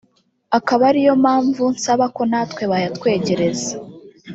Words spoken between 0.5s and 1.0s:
akaba